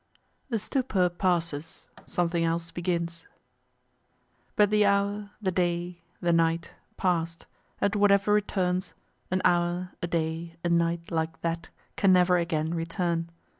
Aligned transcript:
THE 0.49 0.57
STUPOR 0.57 1.09
PASSES 1.09 1.85
SOMETHING 2.07 2.43
ELSE 2.43 2.71
BEGINS 2.71 3.27
But 4.55 4.71
the 4.71 4.83
hour, 4.83 5.29
the 5.39 5.51
day, 5.51 6.01
the 6.19 6.33
night 6.33 6.71
pass'd, 6.97 7.45
and 7.79 7.93
whatever 7.95 8.33
returns, 8.33 8.95
an 9.29 9.43
hour, 9.45 9.91
a 10.01 10.07
day, 10.07 10.55
a 10.65 10.69
night 10.69 11.11
like 11.11 11.39
that 11.41 11.69
can 11.97 12.11
never 12.13 12.37
again 12.37 12.73
return. 12.73 13.29